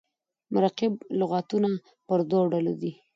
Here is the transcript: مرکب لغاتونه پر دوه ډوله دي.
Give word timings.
مرکب 0.53 0.93
لغاتونه 1.19 1.69
پر 2.07 2.19
دوه 2.29 2.43
ډوله 2.51 2.73
دي. 2.81 2.91